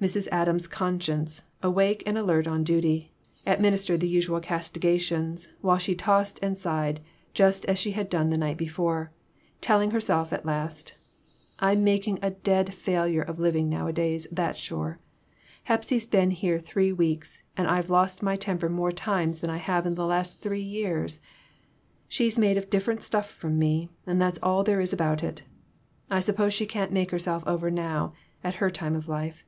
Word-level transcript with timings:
72 0.00 0.20
PERTURBATIONS. 0.20 0.26
Mrs. 0.26 0.36
Adams' 0.38 0.68
conscience, 0.68 1.42
awake 1.62 2.02
and 2.04 2.18
alert 2.18 2.46
on 2.46 2.62
duty, 2.62 3.14
administered 3.46 4.00
the 4.00 4.08
usual 4.08 4.38
castigations, 4.38 5.48
while 5.62 5.78
she 5.78 5.94
tossed 5.94 6.38
and 6.42 6.58
sighed, 6.58 7.00
just 7.32 7.64
as 7.64 7.78
she 7.78 7.92
had 7.92 8.10
done 8.10 8.28
the 8.28 8.36
night 8.36 8.58
before, 8.58 9.12
telling 9.62 9.92
herself 9.92 10.30
at 10.30 10.44
last 10.44 10.94
"I'm 11.58 11.84
making 11.84 12.18
a 12.20 12.32
dead 12.32 12.74
failure 12.74 13.22
of 13.22 13.38
living 13.38 13.70
nowadays, 13.70 14.26
that's 14.30 14.58
sure. 14.58 14.98
Hepsy's 15.68 16.04
been 16.04 16.32
here 16.32 16.58
three 16.58 16.92
weeks, 16.92 17.40
and 17.56 17.66
I've 17.66 17.88
lost 17.88 18.22
my 18.22 18.36
temper 18.36 18.68
more 18.68 18.92
times 18.92 19.40
than 19.40 19.48
I 19.48 19.56
have 19.56 19.86
in 19.86 19.94
the 19.94 20.04
last 20.04 20.42
three 20.42 20.60
years. 20.60 21.20
She's 22.08 22.36
made 22.36 22.58
of 22.58 22.68
different 22.68 23.02
stuff 23.02 23.30
from 23.30 23.58
me, 23.58 23.88
and 24.06 24.20
that's 24.20 24.40
all 24.42 24.64
there 24.64 24.82
is 24.82 24.92
about 24.92 25.22
it. 25.22 25.44
I 26.10 26.20
suppose 26.20 26.52
she 26.52 26.66
can't 26.66 26.92
make 26.92 27.10
herself 27.10 27.42
over 27.46 27.70
now, 27.70 28.12
at 28.42 28.56
her 28.56 28.68
time 28.68 28.96
of 28.96 29.08
life. 29.08 29.46